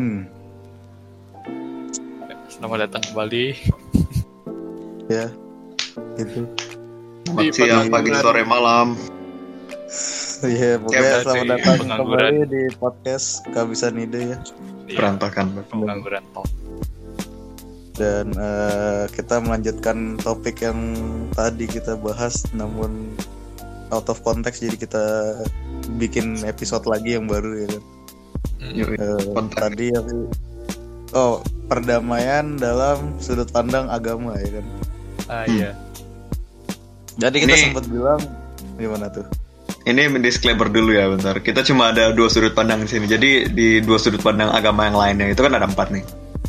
Hmm, 0.00 0.24
Selamat 2.48 2.88
datang 2.88 3.04
kembali. 3.12 3.52
ya. 5.12 5.28
Selamat 6.16 7.44
Di 7.44 7.52
siang, 7.52 7.92
pagi 7.92 8.08
sore, 8.16 8.40
malam. 8.48 8.96
Iya, 10.40 10.80
pokoknya 10.80 11.04
berarti 11.04 11.24
selamat 11.28 11.46
datang 11.52 11.78
kembali 12.00 12.40
di 12.48 12.62
podcast 12.80 13.44
Kehabisan 13.52 14.00
Ide 14.00 14.20
ya. 14.24 14.38
Iya, 14.88 14.96
Berantakan. 14.96 15.68
pengangguran 15.68 16.24
talk. 16.32 16.48
Dan 18.00 18.32
eh, 18.32 19.04
kita 19.12 19.36
melanjutkan 19.44 20.16
topik 20.16 20.64
yang 20.64 20.80
tadi 21.36 21.68
kita 21.68 22.00
bahas 22.00 22.40
namun 22.56 23.12
out 23.92 24.08
of 24.08 24.24
context 24.24 24.64
jadi 24.64 24.80
kita 24.80 25.04
bikin 26.00 26.40
episode 26.48 26.88
lagi 26.88 27.20
yang 27.20 27.28
baru 27.28 27.68
ya 27.68 27.76
kan. 27.76 27.84
Hmm. 28.70 28.78
Yuk, 28.78 28.88
Konten. 29.34 29.58
tadi 29.58 29.86
yang 29.90 30.06
Oh, 31.10 31.42
perdamaian 31.66 32.54
dalam 32.54 33.18
sudut 33.18 33.50
pandang 33.50 33.90
agama 33.90 34.38
ya 34.38 34.62
kan. 34.62 34.66
Ah 35.26 35.42
Hmm. 35.42 35.54
iya. 35.58 35.70
Jadi 37.18 37.36
kita 37.42 37.50
Ini- 37.50 37.64
sempat 37.66 37.84
bilang 37.90 38.20
gimana 38.78 39.10
tuh? 39.10 39.26
Ini 39.82 40.06
disclaimer 40.22 40.70
dulu 40.70 40.94
ya 40.94 41.10
bentar. 41.10 41.34
Kita 41.42 41.66
cuma 41.66 41.90
ada 41.90 42.14
dua 42.14 42.30
sudut 42.30 42.54
pandang 42.54 42.84
di 42.84 42.88
sini. 42.88 43.10
Jadi 43.10 43.50
di 43.50 43.82
dua 43.82 43.98
sudut 43.98 44.22
pandang 44.22 44.54
agama 44.54 44.86
yang 44.86 44.94
lainnya 44.94 45.34
itu 45.34 45.42
kan 45.42 45.50
ada 45.50 45.66
empat 45.66 45.90
nih. 45.90 46.04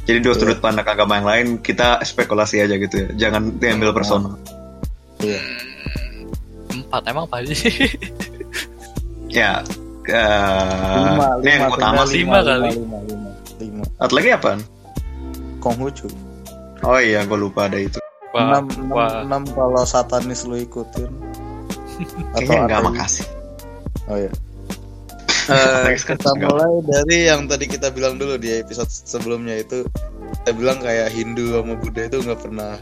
Jadi 0.06 0.20
dua 0.22 0.34
Iya. 0.36 0.42
sudut 0.46 0.60
pandang 0.62 0.86
agama 0.86 1.18
yang 1.18 1.28
lain 1.28 1.48
kita 1.58 1.98
spekulasi 2.06 2.62
aja 2.62 2.78
gitu 2.78 2.96
ya. 3.02 3.08
Jangan 3.18 3.58
diambil 3.58 3.98
personal. 3.98 4.38
Iya. 5.18 5.42
Empat 6.70 7.02
emang 7.10 7.26
apa 7.26 7.42
sih? 7.50 7.90
Ya. 9.32 9.64
Eh, 10.08 11.14
ini 11.42 11.50
yang 11.52 11.70
utama 11.70 12.02
sih. 12.04 12.22
lima 12.22 12.40
kali. 12.42 12.70
Lima, 12.74 12.98
lima, 13.06 13.30
lima. 13.58 13.84
Satu 13.96 14.14
lagi 14.16 14.30
apaan? 14.32 14.60
Konghucu. 15.58 16.08
Oh 16.82 16.98
iya, 16.98 17.22
gue 17.22 17.38
lupa 17.38 17.70
ada 17.70 17.78
itu. 17.78 18.02
Wah, 18.32 18.42
enam, 18.48 18.66
enam, 18.72 18.90
wah. 18.90 19.12
enam 19.22 19.44
kalau 19.52 19.84
satanis 19.84 20.48
lu 20.48 20.56
ikutin 20.56 21.12
Kayaknya 22.34 22.58
enggak 22.64 22.82
makasih. 22.82 23.26
oh 24.08 24.16
ya 24.24 24.32
Ateis 25.52 26.08
kan 26.08 26.16
kita 26.16 26.32
enggak. 26.32 26.48
mulai 26.48 26.74
dari 26.88 27.18
yang 27.28 27.42
tadi 27.46 27.68
kita 27.68 27.92
bilang 27.92 28.16
dulu 28.16 28.40
di 28.40 28.56
episode 28.56 28.88
sebelumnya 28.88 29.60
itu 29.60 29.84
kita 30.42 30.52
bilang 30.56 30.80
kayak 30.80 31.12
Hindu 31.12 31.52
sama 31.52 31.76
Buddha 31.76 32.08
itu 32.08 32.24
nggak 32.24 32.40
pernah 32.40 32.80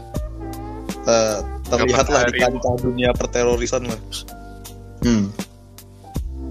eh, 1.02 1.38
terlihat 1.66 2.06
lah 2.06 2.22
di 2.24 2.38
kancah 2.38 2.74
dunia 2.78 3.10
perterorisan 3.12 3.84
lah 3.84 4.00
Hmm. 5.00 5.32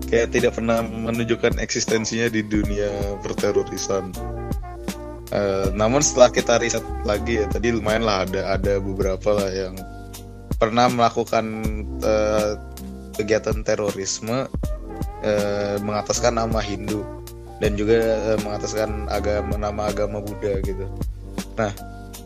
Kayak 0.10 0.34
tidak 0.34 0.58
pernah 0.58 0.82
menunjukkan 0.82 1.62
eksistensinya 1.62 2.28
di 2.34 2.42
dunia 2.42 2.90
perterorisan 3.22 4.10
Eh, 5.30 5.68
namun 5.78 6.02
setelah 6.02 6.34
kita 6.34 6.58
riset 6.58 6.82
lagi 7.06 7.38
ya 7.38 7.46
tadi 7.46 7.70
lumayan 7.70 8.02
lah 8.02 8.26
ada 8.26 8.58
ada 8.58 8.82
beberapa 8.82 9.38
lah 9.38 9.50
yang 9.54 9.78
pernah 10.58 10.90
melakukan 10.90 11.46
eh, 12.02 12.58
kegiatan 13.14 13.62
terorisme 13.62 14.50
eh, 15.22 15.78
mengataskan 15.86 16.34
nama 16.34 16.58
Hindu 16.66 17.06
dan 17.62 17.78
juga 17.78 18.02
eh, 18.34 18.40
mengataskan 18.42 19.06
agama 19.14 19.54
nama 19.54 19.94
agama 19.94 20.18
Buddha 20.18 20.58
gitu. 20.66 20.90
Nah 21.62 21.78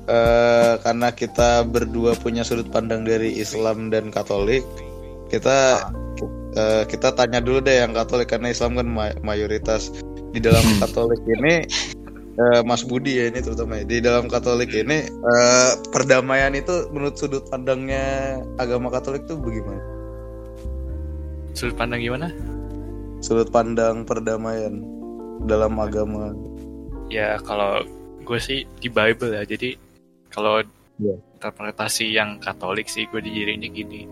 eh, 0.08 0.74
karena 0.80 1.12
kita 1.12 1.68
berdua 1.68 2.16
punya 2.16 2.48
sudut 2.48 2.72
pandang 2.72 3.04
dari 3.04 3.36
Islam 3.36 3.92
dan 3.92 4.16
Katolik, 4.16 4.64
kita 5.28 5.92
eh, 6.54 6.84
kita 6.86 7.12
tanya 7.14 7.42
dulu 7.42 7.60
deh 7.60 7.82
yang 7.82 7.92
Katolik 7.92 8.30
karena 8.30 8.50
Islam 8.50 8.78
kan 8.78 8.88
ma- 8.88 9.18
mayoritas 9.22 9.90
di 10.34 10.40
dalam 10.42 10.64
Katolik 10.82 11.22
ini 11.28 11.66
eh, 12.34 12.62
Mas 12.66 12.82
Budi 12.82 13.22
ya 13.22 13.30
ini 13.30 13.40
terutama 13.42 13.82
ya. 13.82 13.84
di 13.86 13.98
dalam 14.02 14.26
Katolik 14.32 14.74
ini 14.74 15.06
eh, 15.06 15.72
perdamaian 15.94 16.54
itu 16.54 16.90
menurut 16.94 17.18
sudut 17.18 17.46
pandangnya 17.50 18.38
agama 18.58 18.90
Katolik 18.90 19.26
tuh 19.26 19.38
bagaimana? 19.38 19.82
Sudut 21.54 21.78
pandang 21.78 22.02
gimana? 22.02 22.34
Sudut 23.22 23.50
pandang 23.54 24.04
perdamaian 24.04 24.82
dalam 25.46 25.78
agama. 25.78 26.34
Ya 27.14 27.38
kalau 27.46 27.86
gue 28.26 28.40
sih 28.42 28.66
di 28.82 28.90
Bible 28.90 29.38
ya. 29.38 29.44
Jadi 29.46 29.78
kalau 30.34 30.64
Iya. 31.02 31.18
interpretasi 31.42 32.06
yang 32.14 32.38
Katolik 32.38 32.86
sih 32.86 33.10
gue 33.10 33.18
dijaringnya 33.18 33.70
gini. 33.74 34.06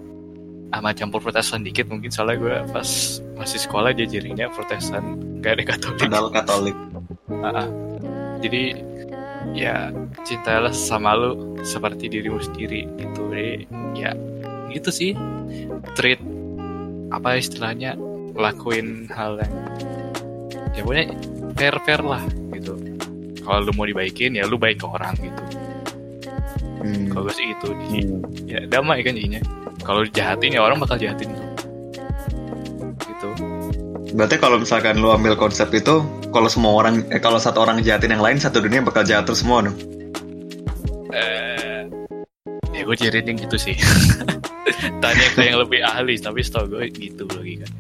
Sama 0.71 0.95
campur 0.95 1.19
Protestan 1.19 1.67
dikit 1.67 1.91
mungkin 1.91 2.09
soalnya 2.09 2.37
gue 2.39 2.55
pas 2.71 2.89
masih 3.35 3.59
sekolah 3.59 3.91
dia 3.91 4.07
jaringnya 4.07 4.47
Protestan 4.55 5.19
gak 5.43 5.59
ada 5.59 5.63
Katolik. 5.75 5.99
Padahal 5.99 6.27
Katolik. 6.31 6.77
Ah, 7.43 7.65
ah. 7.65 7.67
Jadi 8.39 8.63
ya 9.51 9.91
cintailah 10.23 10.71
sama 10.71 11.11
lu 11.13 11.59
seperti 11.61 12.07
dirimu 12.07 12.39
sendiri 12.39 12.87
gitu. 12.95 13.29
Jadi 13.29 13.67
ya 13.93 14.15
gitu 14.71 14.89
sih. 14.89 15.11
Treat 15.93 16.23
apa 17.11 17.35
istilahnya 17.35 17.99
ngelakuin 18.31 19.11
hal 19.11 19.43
yang 19.43 19.53
ya 20.71 20.81
pokoknya 20.87 21.05
fair 21.59 21.75
fair 21.83 22.01
lah 22.01 22.23
gitu. 22.55 22.79
Kalau 23.43 23.67
lu 23.67 23.71
mau 23.75 23.83
dibaikin 23.83 24.39
ya 24.39 24.47
lu 24.47 24.55
baik 24.55 24.79
ke 24.79 24.87
orang 24.87 25.13
gitu. 25.19 25.43
Hmm. 26.81 27.11
Kalau 27.11 27.27
gue 27.27 27.35
sih 27.35 27.45
gitu. 27.51 27.67
Jadi 27.75 27.99
ya 28.47 28.59
damai 28.71 29.03
kan 29.03 29.19
jadinya. 29.19 29.43
Kalau 29.81 30.01
dijahatin 30.05 30.55
ya 30.55 30.61
orang 30.61 30.77
bakal 30.77 30.97
jahatin 30.97 31.33
tuh. 31.33 31.47
Gitu. 33.01 33.27
Berarti 34.13 34.35
kalau 34.37 34.59
misalkan 34.59 34.99
lu 34.99 35.09
ambil 35.09 35.39
konsep 35.39 35.71
itu, 35.71 36.03
kalau 36.29 36.51
semua 36.51 36.75
orang, 36.83 37.07
eh, 37.09 37.19
kalau 37.19 37.39
satu 37.39 37.63
orang 37.63 37.79
jahatin 37.81 38.11
yang 38.11 38.23
lain, 38.23 38.37
satu 38.37 38.59
dunia 38.59 38.83
bakal 38.83 39.01
jahat 39.01 39.23
terus 39.25 39.41
semua 39.41 39.63
dong. 39.65 39.75
eh 41.11 41.83
ya 42.71 42.81
gue 42.87 42.95
jadinya 42.95 43.35
gitu 43.35 43.59
sih 43.59 43.75
tanya 45.03 45.27
ke 45.35 45.43
yang 45.43 45.59
lebih 45.59 45.83
ahli 45.83 46.15
tapi 46.15 46.39
setahu 46.39 46.71
gue 46.71 46.87
gitu 46.87 47.27
lagi 47.35 47.61
kan 47.61 47.71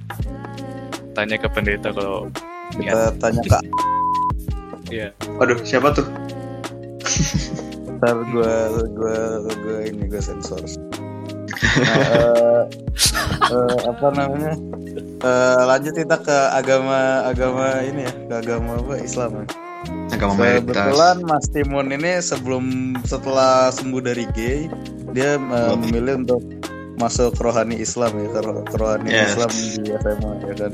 tanya 1.15 1.35
ke 1.39 1.47
pendeta 1.47 1.95
kalau 1.95 2.27
Kita 2.71 3.15
tanya 3.19 3.41
kak, 3.47 3.63
ya 4.87 5.11
Waduh, 5.39 5.59
siapa 5.63 5.91
tuh? 5.91 6.05
ntar 7.99 8.17
gue 8.31 8.53
gue 8.91 9.17
gue 9.61 9.77
ini 9.91 10.03
gue 10.07 10.21
sensor. 10.21 10.57
Nah, 11.61 12.65
eh, 13.53 13.77
apa 13.87 14.07
namanya? 14.13 14.53
Eh, 15.21 15.61
lanjut 15.69 15.93
kita 15.93 16.17
ke 16.17 16.37
agama 16.49 17.29
agama 17.29 17.85
ini 17.85 18.09
ya, 18.09 18.13
ke 18.25 18.33
agama 18.41 18.81
apa 18.81 18.93
Islam 18.97 19.29
ya. 19.37 19.45
Agama 20.13 20.33
mayoritas. 20.37 20.73
Kebetulan 20.73 21.17
Mas 21.25 21.45
Timun 21.49 21.87
ini 21.93 22.11
sebelum 22.21 22.65
setelah 23.05 23.69
sembuh 23.73 24.01
dari 24.01 24.25
gay, 24.33 24.69
dia 25.13 25.37
uh, 25.37 25.73
memilih 25.77 26.25
untuk 26.25 26.41
masuk 27.01 27.33
rohani 27.41 27.81
Islam 27.81 28.13
ya, 28.17 28.41
rohani 28.77 29.09
Yes. 29.09 29.33
Islam 29.33 29.49
di 29.49 29.89
SMA 29.89 30.31
ya 30.45 30.53
kan. 30.57 30.73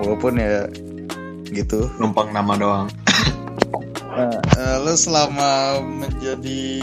Walaupun 0.00 0.32
ya 0.40 0.64
gitu. 1.52 1.88
Numpang 2.00 2.32
nama 2.32 2.52
doang. 2.56 2.88
Nah, 4.16 4.32
eh, 4.56 4.76
lu 4.80 4.96
selama 4.96 5.80
menjadi 5.84 6.80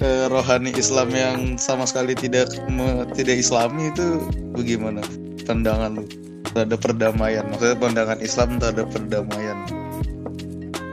eh, 0.00 0.26
rohani 0.28 0.72
Islam 0.76 1.08
yang 1.12 1.38
sama 1.56 1.88
sekali 1.88 2.12
tidak 2.12 2.52
me- 2.68 3.08
tidak 3.16 3.40
Islami 3.40 3.92
itu 3.92 4.20
bagaimana 4.52 5.00
pandangan 5.46 6.02
lu 6.02 6.04
terhadap 6.52 6.78
perdamaian? 6.80 7.44
Maksudnya 7.52 7.76
pandangan 7.76 8.18
Islam 8.20 8.48
terhadap 8.60 8.86
perdamaian. 8.92 9.58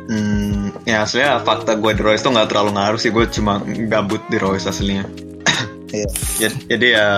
Hmm, 0.04 0.76
ya 0.84 1.08
aslinya 1.08 1.40
fakta 1.48 1.80
gue 1.80 1.92
di 1.96 2.04
Royce 2.04 2.28
tuh 2.28 2.36
nggak 2.36 2.52
terlalu 2.52 2.76
ngaruh 2.76 3.00
sih. 3.00 3.12
Gue 3.12 3.26
cuma 3.32 3.64
gabut 3.88 4.20
di 4.28 4.38
Royce 4.38 4.68
aslinya. 4.68 5.08
Iya. 5.94 6.08
jadi, 6.42 6.56
jadi 6.76 6.88
ya, 7.00 7.10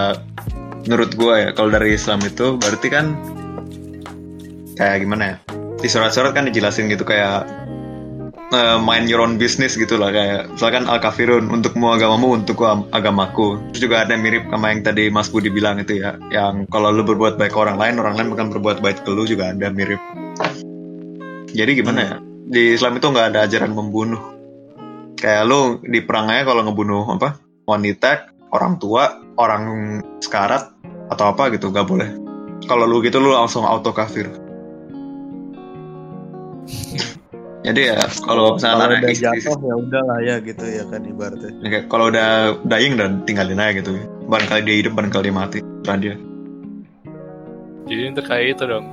menurut 0.86 1.12
gue 1.18 1.34
ya, 1.34 1.50
kalau 1.58 1.74
dari 1.74 1.98
Islam 1.98 2.22
itu 2.22 2.62
berarti 2.62 2.88
kan 2.94 3.18
kayak 4.78 5.02
gimana 5.02 5.24
ya? 5.26 5.36
Di 5.82 5.88
surat-surat 5.90 6.32
kan 6.38 6.46
dijelasin 6.46 6.90
gitu 6.90 7.04
kayak 7.06 7.46
eh, 8.54 8.78
mind 8.78 9.10
your 9.10 9.24
own 9.24 9.40
business 9.42 9.74
gitu 9.80 9.98
lah 9.98 10.14
kayak 10.14 10.52
misalkan 10.54 10.86
al 10.86 11.02
kafirun 11.02 11.50
untukmu 11.50 11.94
agamamu 11.96 12.38
untukku 12.38 12.66
am- 12.68 12.90
agamaku. 12.94 13.58
Terus 13.74 13.82
juga 13.90 14.06
ada 14.06 14.14
mirip 14.20 14.46
sama 14.52 14.74
yang 14.74 14.82
tadi 14.86 15.10
Mas 15.10 15.32
Budi 15.32 15.50
bilang 15.50 15.82
itu 15.82 16.02
ya 16.02 16.20
yang 16.30 16.70
kalau 16.70 16.94
lu 16.94 17.02
berbuat 17.02 17.40
baik 17.40 17.56
ke 17.56 17.60
orang 17.60 17.80
lain 17.80 17.98
orang 17.98 18.20
lain 18.20 18.34
akan 18.36 18.50
berbuat 18.58 18.84
baik 18.84 19.02
ke 19.06 19.10
lu 19.10 19.26
juga 19.26 19.54
ada 19.56 19.72
mirip. 19.72 20.02
Jadi 21.56 21.72
gimana 21.74 22.00
ya? 22.04 22.16
Di 22.46 22.76
Islam 22.76 23.00
itu 23.00 23.08
nggak 23.10 23.28
ada 23.34 23.40
ajaran 23.48 23.72
membunuh. 23.72 24.22
Kayak 25.16 25.44
lu 25.48 25.80
di 25.82 26.04
perang 26.04 26.30
aja 26.30 26.44
kalau 26.44 26.62
ngebunuh 26.68 27.08
apa? 27.16 27.40
Wanita 27.66 28.30
orang 28.52 28.78
tua 28.78 29.24
orang 29.40 29.64
sekarat 30.22 30.76
atau 31.10 31.26
apa 31.32 31.50
gitu 31.56 31.72
nggak 31.72 31.88
boleh. 31.88 32.10
Kalau 32.68 32.86
lu 32.86 33.02
gitu 33.02 33.18
lu 33.22 33.34
langsung 33.34 33.64
auto 33.64 33.94
kafir 33.94 34.46
jadi 37.66 37.82
ya 37.94 37.98
kalau 38.22 38.56
misalnya 38.56 38.78
Kalau 38.78 38.96
udah 39.02 39.14
jatuh 39.18 39.58
ya 39.58 39.76
udahlah 39.76 40.20
ya 40.22 40.36
gitu 40.42 40.66
ya 40.70 40.84
kan 40.86 41.02
ibaratnya. 41.02 41.52
Ya, 41.66 41.68
kayak 41.74 41.86
kalau 41.90 42.06
udah 42.14 42.30
dying 42.70 42.94
dan 42.96 43.26
tinggalin 43.26 43.58
aja 43.58 43.82
gitu. 43.82 43.98
Barangkali 44.30 44.62
dia 44.66 44.76
hidup 44.86 44.94
barangkali 44.94 45.24
dia 45.26 45.36
mati. 45.36 45.60
Terserah 45.62 45.98
dia. 45.98 46.16
Jadi 47.90 48.02
kayak 48.22 48.46
itu 48.58 48.64
dong. 48.70 48.86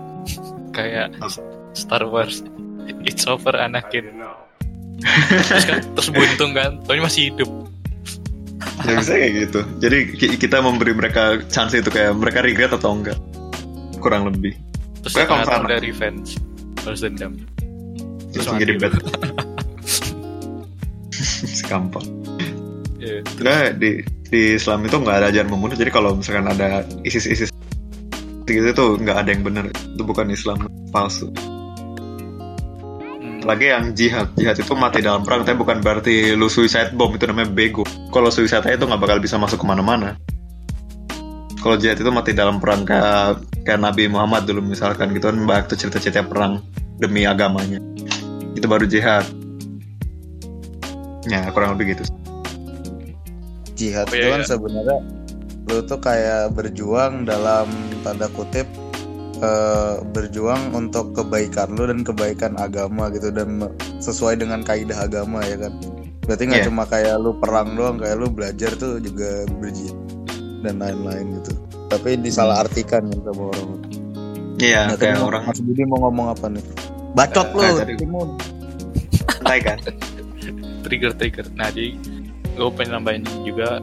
Kayak? 0.72 1.16
Star 1.76 2.04
Wars. 2.08 2.40
It's 3.04 3.28
over 3.28 3.52
Anakin. 3.56 4.08
Terus 5.02 5.64
kan 5.68 5.80
terus 5.92 6.08
buntung 6.08 6.52
kan. 6.56 6.80
Tapi 6.88 6.98
masih 7.04 7.32
hidup. 7.32 7.50
Ya 8.88 8.96
bisa 8.96 9.12
kayak 9.14 9.32
gitu. 9.48 9.60
Jadi 9.84 9.96
ki- 10.16 10.38
kita 10.40 10.64
memberi 10.64 10.96
mereka 10.96 11.44
chance 11.52 11.76
itu 11.76 11.92
kayak 11.92 12.16
mereka 12.16 12.40
regret 12.40 12.72
atau 12.72 12.96
enggak? 12.96 13.18
Kurang 14.00 14.32
lebih. 14.32 14.56
Terus 15.04 15.12
ternyata 15.18 15.60
confirm. 15.60 15.66
udah 15.68 15.78
revenge. 15.82 16.28
Balas 16.82 16.98
dendam 17.04 17.51
terus 18.32 18.48
jadi 18.56 18.72
lu. 18.76 18.80
bad 18.80 18.92
segampang. 21.62 22.04
Iya. 23.00 23.20
Nah, 23.42 23.72
di 23.76 24.00
di 24.32 24.56
Islam 24.56 24.88
itu 24.88 24.96
nggak 24.96 25.16
ada 25.20 25.26
ajaran 25.28 25.50
membunuh 25.52 25.76
jadi 25.76 25.92
kalau 25.92 26.16
misalkan 26.16 26.48
ada 26.48 26.88
ISIS-ISIS 27.04 27.52
gitu 28.48 28.68
itu 28.68 28.84
nggak 29.00 29.16
ada 29.16 29.28
yang 29.32 29.42
benar. 29.44 29.64
Itu 29.72 30.02
bukan 30.04 30.32
Islam 30.32 30.68
palsu. 30.92 31.32
Hmm. 31.32 33.40
lagi 33.44 33.72
yang 33.72 33.96
jihad. 33.96 34.28
Jihad 34.36 34.56
itu 34.60 34.72
mati 34.76 35.00
dalam 35.00 35.24
perang 35.24 35.42
tapi 35.42 35.58
bukan 35.58 35.80
berarti 35.80 36.36
lu 36.36 36.52
suicide 36.52 36.92
bomb 36.92 37.16
itu 37.16 37.24
namanya 37.28 37.48
bego. 37.52 37.84
Kalau 38.12 38.28
suicide 38.28 38.68
itu 38.68 38.84
nggak 38.84 39.00
bakal 39.00 39.18
bisa 39.18 39.40
masuk 39.40 39.62
ke 39.62 39.66
mana-mana. 39.66 40.16
Kalau 41.62 41.78
jihad 41.78 41.98
itu 41.98 42.10
mati 42.10 42.34
dalam 42.34 42.58
perang 42.58 42.82
kayak 42.82 43.38
kayak 43.62 43.78
Nabi 43.78 44.10
Muhammad 44.10 44.46
dulu 44.46 44.74
misalkan 44.74 45.14
gitu 45.14 45.30
kan 45.30 45.38
banyak 45.46 45.64
tuh 45.70 45.78
cerita-cerita 45.78 46.26
perang 46.26 46.58
demi 46.98 47.22
agamanya 47.22 47.91
itu 48.62 48.66
baru 48.70 48.86
jihad 48.86 49.26
ya 51.26 51.50
kurang 51.50 51.74
lebih 51.74 51.98
gitu 51.98 52.04
jihad 53.74 54.06
Oh, 54.06 54.14
itu 54.14 54.22
iya, 54.22 54.30
kan 54.30 54.42
iya. 54.42 54.46
sebenarnya 54.46 54.98
lu 55.66 55.78
tuh 55.82 55.98
kayak 55.98 56.54
berjuang 56.54 57.24
dalam 57.24 57.66
tanda 58.02 58.30
kutip 58.30 58.66
eh, 59.38 59.94
berjuang 60.12 60.70
untuk 60.70 61.10
kebaikan 61.12 61.74
lu 61.74 61.90
dan 61.90 62.06
kebaikan 62.06 62.54
agama 62.54 63.10
gitu 63.10 63.30
dan 63.30 63.66
sesuai 63.98 64.38
dengan 64.38 64.62
kaidah 64.62 65.02
agama 65.02 65.42
ya 65.42 65.58
kan 65.58 65.72
berarti 66.22 66.42
nggak 66.46 66.62
Iya. 66.62 66.68
cuma 66.70 66.84
kayak 66.86 67.18
lu 67.18 67.34
perang 67.34 67.74
doang 67.74 67.98
kayak 67.98 68.14
lu 68.14 68.30
belajar 68.30 68.70
tuh 68.78 69.02
juga 69.02 69.42
berjihad 69.58 69.98
dan 70.62 70.78
lain-lain 70.78 71.42
gitu 71.42 71.52
tapi 71.90 72.14
disalah 72.16 72.62
artikan 72.62 73.10
gitu 73.10 73.26
sama 73.26 73.44
orang 73.50 73.66
iya 74.62 74.86
Nah, 74.86 74.94
tadi 74.94 75.10
kayak 75.10 75.26
orang 75.26 75.42
Mas 75.50 75.58
Budi 75.58 75.82
mau 75.82 75.98
ngomong 76.06 76.26
apa 76.30 76.46
nih 76.46 76.64
bacot 77.12 77.48
Eh, 77.50 77.72
lu. 77.82 77.96
Timun. 77.98 78.28
Santai 79.42 79.58
kan? 79.58 79.78
Trigger 80.86 81.12
trigger. 81.14 81.46
Nah 81.58 81.68
jadi 81.68 81.98
gue 82.54 82.68
pengen 82.78 82.92
nambahin 82.94 83.22
juga 83.42 83.82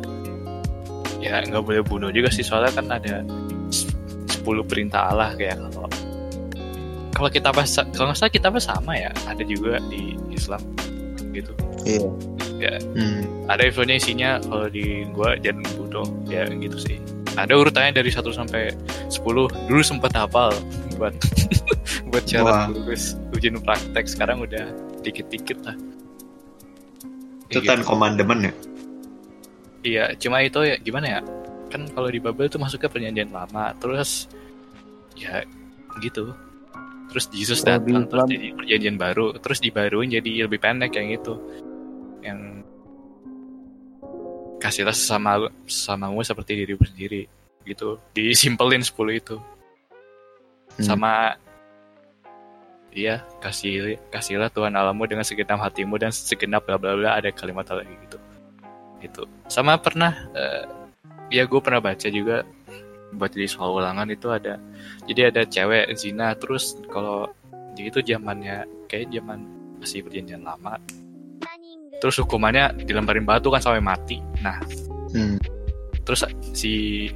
ya 1.20 1.44
nggak 1.44 1.64
boleh 1.64 1.84
bunuh 1.84 2.10
juga 2.16 2.32
sih 2.32 2.48
soalnya 2.48 2.72
kan 2.72 2.88
ada 2.88 3.20
s- 3.68 3.92
10 4.40 4.64
perintah 4.64 5.12
Allah 5.12 5.36
kayak 5.36 5.60
kalau 5.60 5.90
kalau 7.12 7.30
kita 7.30 7.50
pas 7.52 7.68
kalau 7.92 8.08
nggak 8.14 8.20
salah 8.24 8.32
kita 8.32 8.48
sama 8.62 8.96
ya 8.96 9.12
ada 9.28 9.44
juga 9.44 9.84
di 9.92 10.16
Islam 10.32 10.64
gitu. 11.36 11.52
Iya. 11.84 12.08
Hmm. 12.96 13.24
ada 13.48 13.64
infonya 13.64 13.96
isinya 13.96 14.36
kalau 14.44 14.68
di 14.68 15.08
gua 15.16 15.36
jangan 15.40 15.64
bunuh 15.76 16.08
ya 16.28 16.48
gitu 16.48 16.76
sih. 16.80 17.00
Ada 17.36 17.56
urutannya 17.56 17.96
dari 17.96 18.12
1 18.12 18.20
sampai 18.32 18.72
10 19.08 19.24
dulu 19.68 19.82
sempat 19.84 20.12
hafal 20.16 20.52
buat 20.96 21.16
buat 22.12 22.24
Wah. 22.24 22.28
syarat 22.28 22.76
lulus 22.76 23.16
ujian 23.40 23.56
praktek 23.64 24.06
sekarang 24.06 24.44
udah 24.44 24.68
dikit-dikit 25.00 25.64
lah 25.64 25.76
itu 27.50 27.64
Kayak 27.64 27.66
ten 27.66 27.80
gitu. 27.82 27.90
commandment 27.90 28.42
ya 28.44 28.54
Iya, 29.80 30.12
cuma 30.20 30.44
itu 30.44 30.60
ya 30.60 30.76
gimana 30.76 31.08
ya? 31.08 31.22
Kan 31.72 31.88
kalau 31.96 32.12
di 32.12 32.20
Babel 32.20 32.52
itu 32.52 32.60
masuknya 32.60 32.92
perjanjian 32.92 33.32
lama, 33.32 33.72
terus 33.80 34.28
ya 35.16 35.48
gitu. 36.04 36.36
Terus 37.10 37.26
Yesus 37.32 37.64
datang 37.64 38.06
terus 38.06 38.28
jadi 38.28 38.52
perjanjian 38.60 38.98
baru, 39.00 39.40
terus 39.40 39.64
dibaruin 39.64 40.12
jadi 40.12 40.46
lebih 40.52 40.60
pendek 40.60 41.00
yang 41.00 41.16
itu. 41.16 41.34
Yang 42.20 42.40
kasihlah 44.60 44.92
sesama 44.92 45.48
sesamamu 45.64 46.20
seperti 46.28 46.60
dirimu 46.60 46.84
sendiri 46.84 47.24
gitu. 47.64 48.04
Disimpelin 48.12 48.84
10 48.84 49.16
itu. 49.16 49.40
Hmm. 49.40 50.84
Sama 50.84 51.40
Iya, 52.90 53.22
kasih 53.40 54.02
kasihlah 54.10 54.50
Tuhan 54.50 54.74
Allahmu 54.74 55.06
dengan 55.06 55.22
segenap 55.22 55.62
hatimu 55.62 56.02
dan 56.02 56.10
segenap 56.10 56.66
bla 56.66 56.82
bla 56.82 56.98
bla 56.98 57.10
ada 57.22 57.30
kalimat 57.30 57.70
lagi 57.70 57.94
gitu. 58.08 58.18
Itu. 59.00 59.24
Sama 59.48 59.78
pernah 59.78 60.12
eh, 60.34 60.66
ya 61.30 61.46
gue 61.46 61.62
pernah 61.62 61.80
baca 61.80 62.10
juga 62.10 62.44
buat 63.14 63.34
jadi 63.34 63.50
soal 63.50 63.74
ulangan 63.74 64.10
itu 64.10 64.30
ada 64.30 64.62
jadi 65.10 65.34
ada 65.34 65.42
cewek 65.46 65.90
zina 65.98 66.38
terus 66.38 66.78
kalau 66.94 67.26
jadi 67.74 67.90
itu 67.90 68.00
zamannya 68.14 68.70
kayak 68.86 69.10
zaman 69.10 69.42
masih 69.82 70.06
perjanjian 70.06 70.46
lama 70.46 70.78
terus 71.98 72.22
hukumannya 72.22 72.86
dilemparin 72.86 73.26
batu 73.26 73.50
kan 73.50 73.62
sampai 73.62 73.82
mati 73.82 74.22
nah 74.46 74.62
Hmm. 75.10 75.42
terus 76.06 76.22
si 76.54 77.10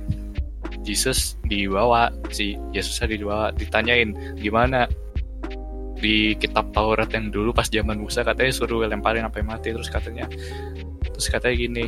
Jesus 0.81 1.37
dibawa 1.45 2.09
si 2.33 2.57
Yesusnya 2.73 3.05
dibawa 3.05 3.53
ditanyain 3.53 4.17
gimana 4.41 4.89
di 6.03 6.35
kitab 6.35 6.75
Taurat 6.75 7.07
yang 7.15 7.31
dulu 7.31 7.55
pas 7.55 7.71
zaman 7.71 7.95
Musa 7.95 8.27
katanya 8.27 8.51
suruh 8.51 8.83
lemparin 8.83 9.23
sampai 9.23 9.43
mati. 9.47 9.71
Terus 9.71 9.87
katanya 9.87 10.27
terus 11.15 11.27
katanya 11.31 11.55
gini 11.55 11.85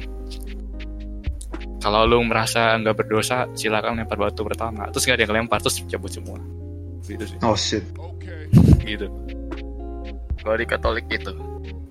kalau 1.84 2.08
lu 2.08 2.24
merasa 2.24 2.80
nggak 2.80 2.96
berdosa 2.96 3.52
silakan 3.52 4.00
lempar 4.00 4.16
batu 4.16 4.48
pertama. 4.48 4.88
Terus 4.96 5.04
nggak 5.04 5.18
ada 5.20 5.24
yang 5.28 5.36
lempar 5.44 5.60
terus 5.60 5.84
cabut 5.84 6.10
semua. 6.10 6.40
Gitu 7.04 7.36
sih. 7.36 7.38
Oh 7.44 7.60
shit. 7.60 7.84
Gitu. 8.88 9.12
Kalau 10.40 10.56
di 10.56 10.66
Katolik 10.66 11.06
gitu. 11.12 11.36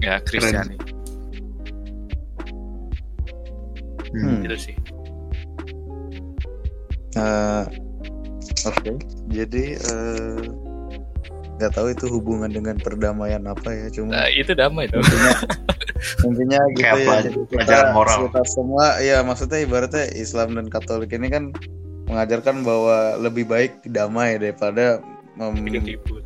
Ya 0.01 0.17
Kristiani. 0.25 0.81
Hmm. 4.15 4.25
Hmm. 4.25 4.41
gitu 4.49 4.57
sih. 4.57 4.77
Eh, 7.15 7.65
Oke, 8.65 8.97
jadi 9.29 9.77
eh, 9.77 10.41
nggak 11.55 11.73
tahu 11.73 11.95
itu 11.95 12.11
hubungan 12.11 12.51
dengan 12.51 12.75
perdamaian 12.77 13.43
apa 13.47 13.71
ya, 13.71 13.87
cuma 13.89 14.11
nah, 14.11 14.29
itu 14.29 14.51
damai 14.53 14.91
dong 14.91 15.07
intinya 15.07 15.33
intinya 16.27 16.61
gitu 16.75 16.83
Kayak 16.83 16.99
ya. 16.99 17.17
jadi 17.23 17.39
kita, 17.39 17.51
pelajaran 17.55 17.89
moral. 17.95 18.19
kita 18.27 18.43
semua, 18.51 18.87
ya 18.99 19.17
maksudnya 19.23 19.59
ibaratnya 19.63 20.05
Islam 20.13 20.59
dan 20.59 20.67
Katolik 20.67 21.15
ini 21.15 21.31
kan 21.31 21.55
mengajarkan 22.05 22.67
bahwa 22.67 23.17
lebih 23.17 23.47
baik 23.47 23.87
damai 23.89 24.37
daripada 24.37 24.99
mem- 25.39 25.63
ribut 25.65 26.25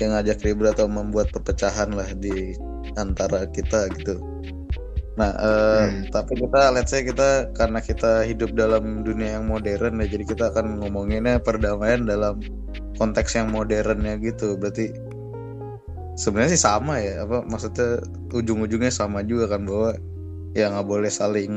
yang 0.00 0.16
ngajak 0.16 0.40
ribut 0.42 0.72
atau 0.72 0.88
membuat 0.88 1.30
perpecahan 1.30 1.92
lah 1.92 2.08
di 2.16 2.56
antara 2.96 3.46
kita 3.46 3.86
gitu. 3.94 4.18
Nah, 5.12 5.30
eh, 5.36 5.84
Hmm. 5.86 6.08
tapi 6.08 6.40
kita 6.40 6.72
let's 6.72 6.88
say 6.88 7.04
kita 7.04 7.52
karena 7.52 7.78
kita 7.78 8.24
hidup 8.24 8.56
dalam 8.56 9.04
dunia 9.04 9.36
yang 9.38 9.44
modern 9.44 10.00
ya, 10.00 10.08
jadi 10.08 10.24
kita 10.24 10.44
akan 10.50 10.80
ngomonginnya 10.80 11.36
perdamaian 11.38 12.08
dalam 12.08 12.40
konteks 13.02 13.34
yang 13.34 13.50
modernnya 13.50 14.14
gitu. 14.22 14.54
Berarti 14.54 14.94
sebenarnya 16.14 16.54
sih 16.54 16.62
sama 16.62 17.02
ya, 17.02 17.26
apa 17.26 17.42
maksudnya 17.42 17.98
ujung-ujungnya 18.30 18.94
sama 18.94 19.26
juga 19.26 19.50
kan 19.58 19.66
bahwa 19.66 19.98
ya 20.54 20.70
nggak 20.70 20.86
boleh 20.86 21.10
saling 21.10 21.52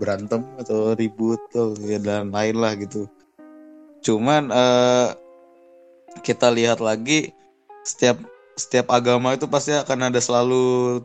berantem 0.00 0.40
atau 0.56 0.96
ribut 0.96 1.36
atau 1.52 1.76
ya 1.84 2.00
dan 2.00 2.32
lain 2.32 2.56
lah 2.56 2.72
gitu. 2.80 3.04
Cuman 4.00 4.48
eh, 4.48 5.08
kita 6.24 6.48
lihat 6.48 6.80
lagi 6.80 7.36
setiap 7.84 8.16
setiap 8.56 8.88
agama 8.88 9.36
itu 9.36 9.44
pasti 9.46 9.76
akan 9.76 10.08
ada 10.08 10.20
selalu 10.22 11.04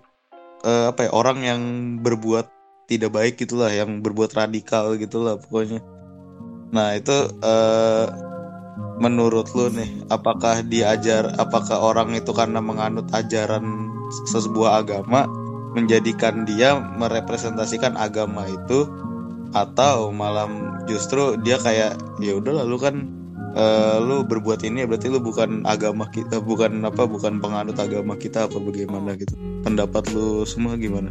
eh, 0.63 0.85
apa 0.89 1.09
ya 1.09 1.11
orang 1.11 1.39
yang 1.43 1.61
berbuat 1.99 2.47
tidak 2.87 3.11
baik 3.15 3.39
gitulah 3.39 3.71
yang 3.71 3.99
berbuat 3.99 4.35
radikal 4.35 4.95
gitulah 4.95 5.35
pokoknya 5.39 5.83
nah 6.71 6.95
itu 6.95 7.15
eh, 7.43 8.05
menurut 9.01 9.49
lu 9.57 9.73
nih 9.73 10.05
apakah 10.13 10.61
diajar 10.61 11.33
apakah 11.41 11.81
orang 11.81 12.13
itu 12.13 12.29
karena 12.37 12.61
menganut 12.61 13.09
ajaran 13.09 13.89
sebuah 14.29 14.85
agama 14.85 15.25
menjadikan 15.73 16.45
dia 16.45 16.77
merepresentasikan 16.77 17.97
agama 17.97 18.45
itu 18.45 18.85
atau 19.57 20.13
malam 20.13 20.85
justru 20.85 21.33
dia 21.41 21.57
kayak 21.57 21.97
ya 22.21 22.37
udah 22.37 22.61
lalu 22.61 22.77
kan 22.77 22.95
eh, 23.57 23.97
lu 23.97 24.21
berbuat 24.21 24.61
ini 24.61 24.85
berarti 24.85 25.09
lu 25.09 25.17
bukan 25.17 25.65
agama 25.65 26.05
kita 26.13 26.37
bukan 26.37 26.85
apa 26.85 27.09
bukan 27.09 27.41
penganut 27.41 27.81
agama 27.81 28.13
kita 28.15 28.45
apa 28.45 28.61
bagaimana 28.61 29.17
gitu. 29.17 29.33
Pendapat 29.65 30.13
lu 30.13 30.45
semua 30.45 30.77
gimana? 30.77 31.09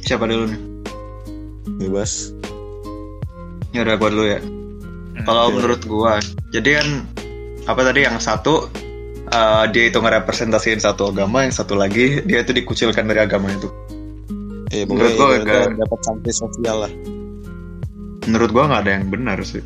Siapa 0.00 0.24
dulu 0.26 0.48
nih? 0.48 0.62
Bebas. 1.86 2.32
Ya 3.76 3.86
udah 3.86 3.94
gua 3.98 4.10
dulu 4.10 4.26
ya 4.26 4.63
Hmm. 5.14 5.24
kalau 5.24 5.44
Iya. 5.46 5.54
menurut 5.54 5.82
gua 5.84 6.12
jadi 6.50 6.70
kan 6.78 6.88
apa 7.64 7.80
tadi 7.82 8.00
yang 8.02 8.18
satu 8.18 8.66
eh, 9.24 9.64
dia 9.70 9.84
itu 9.86 9.96
ngerepresentasiin 9.96 10.78
satu 10.78 11.08
agama 11.08 11.42
yang 11.42 11.54
satu 11.54 11.74
lagi 11.74 12.20
dia 12.22 12.40
itu 12.40 12.50
dikucilkan 12.50 13.04
dari 13.04 13.20
agama 13.20 13.48
itu 13.48 13.70
eh 14.68 14.82
Menurut 14.84 15.14
gua 15.14 15.26
agak- 15.38 15.74
dapat 15.76 16.00
sanksi 16.02 16.32
sosial 16.34 16.76
lah 16.82 16.92
menurut 18.24 18.50
gua 18.50 18.64
nggak 18.66 18.82
ada 18.82 18.92
yang 18.92 19.06
benar 19.06 19.38
sih 19.40 19.62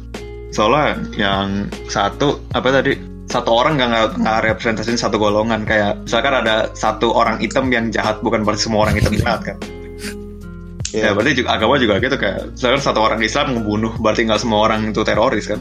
soalnya 0.50 0.96
yang 1.14 1.46
satu 1.86 2.40
apa 2.50 2.68
tadi 2.70 2.96
satu 3.24 3.50
orang 3.52 3.76
nggak 3.76 4.16
nggak 4.18 4.38
representasiin 4.42 4.96
satu 4.96 5.16
golongan 5.16 5.62
kayak 5.62 6.00
misalkan 6.00 6.32
ada 6.34 6.72
satu 6.72 7.12
orang 7.12 7.36
hitam 7.38 7.68
yang 7.68 7.88
jahat 7.88 8.16
bukan 8.20 8.40
berarti 8.40 8.64
semua 8.64 8.88
orang 8.88 8.96
hitam 8.96 9.12
jahat 9.14 9.40
kan. 9.44 9.56
Ya 10.92 11.12
berarti 11.12 11.44
juga 11.44 11.60
agama 11.60 11.76
juga 11.76 12.00
gitu 12.00 12.16
kayak 12.16 12.56
misalkan 12.56 12.80
satu 12.80 13.00
orang 13.04 13.20
Islam 13.20 13.56
ngebunuh 13.56 14.00
berarti 14.00 14.24
nggak 14.24 14.40
semua 14.40 14.68
orang 14.70 14.88
itu 14.88 15.02
teroris 15.04 15.46
kan? 15.48 15.60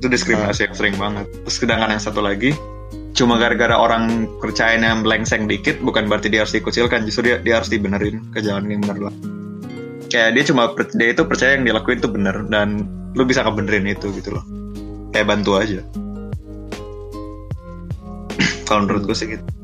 Itu 0.00 0.08
diskriminasi 0.08 0.70
yang 0.70 0.74
sering 0.76 0.96
banget. 0.96 1.26
Terus 1.44 1.56
sedangkan 1.60 1.90
yang 1.92 2.02
satu 2.02 2.20
lagi 2.22 2.54
cuma 3.10 3.36
gara-gara 3.36 3.74
orang 3.76 4.30
percayanya 4.38 4.96
melengseng 5.02 5.44
dikit 5.50 5.82
bukan 5.82 6.06
berarti 6.06 6.30
dia 6.30 6.46
harus 6.46 6.54
dikucilkan 6.54 7.04
justru 7.04 7.28
dia, 7.28 7.36
dia 7.42 7.58
harus 7.60 7.68
dibenerin 7.68 8.22
ke 8.32 8.40
jalan 8.40 8.70
yang 8.70 8.80
benar 8.86 9.10
lah. 9.10 9.14
Kayak 10.10 10.30
dia 10.38 10.44
cuma 10.48 10.62
dia 10.94 11.08
itu 11.12 11.22
percaya 11.26 11.58
yang 11.58 11.66
dilakuin 11.66 11.98
itu 12.00 12.08
bener 12.08 12.46
dan 12.48 12.88
lu 13.12 13.26
bisa 13.26 13.44
ngebenerin 13.44 13.92
itu 13.92 14.08
gitu 14.14 14.34
loh. 14.38 14.44
Kayak 15.10 15.26
bantu 15.26 15.58
aja. 15.58 15.82
Kalau 18.70 18.86
menurut 18.86 19.10
gue 19.10 19.16
sih 19.18 19.26
gitu 19.36 19.59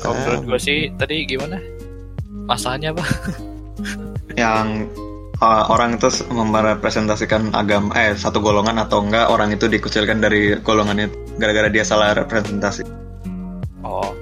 Kalau 0.00 0.16
menurut 0.16 0.42
gue 0.48 0.60
sih 0.60 0.78
tadi 0.96 1.28
gimana? 1.28 1.60
Masalahnya 2.48 2.96
apa? 2.96 3.04
yang 4.40 4.88
uh, 5.40 5.64
orang 5.72 5.96
itu 5.96 6.08
merepresentasikan 6.30 7.52
agama 7.56 7.92
eh 7.96 8.14
satu 8.14 8.38
golongan 8.38 8.80
atau 8.80 9.02
enggak 9.02 9.28
orang 9.28 9.52
itu 9.52 9.66
dikucilkan 9.66 10.20
dari 10.22 10.56
golongan 10.60 11.08
itu 11.08 11.16
gara-gara 11.40 11.68
dia 11.72 11.84
salah 11.84 12.12
representasi 12.12 12.84
Oh, 13.80 14.12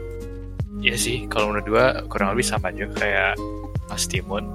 iya 0.79 0.95
sih. 0.95 1.27
Kalau 1.27 1.51
menurut 1.51 1.67
gue 1.67 1.87
kurang 2.07 2.31
lebih 2.35 2.47
sama 2.47 2.71
juga 2.71 3.03
kayak 3.03 3.35
Mas 3.91 4.07
Timun. 4.07 4.55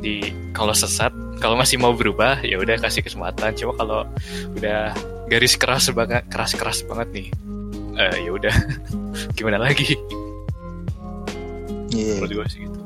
Di 0.00 0.32
kalau 0.56 0.72
sesat, 0.72 1.12
kalau 1.36 1.58
masih 1.58 1.76
mau 1.76 1.92
berubah 1.92 2.40
ya 2.40 2.56
udah 2.56 2.80
kasih 2.80 3.04
kesempatan. 3.04 3.52
Cuma 3.60 3.76
kalau 3.76 4.08
udah 4.56 4.96
garis 5.28 5.60
keras 5.60 5.92
banget, 5.92 6.24
keras 6.32 6.56
keras 6.56 6.80
banget 6.88 7.08
nih, 7.12 7.28
eh 7.98 8.14
ya 8.22 8.30
udah 8.30 8.54
gimana 9.36 9.58
lagi? 9.58 9.98
Iya. 11.90 12.22
Menurut 12.22 12.32
gue 12.32 12.46
sih 12.48 12.60
gitu. 12.62 12.78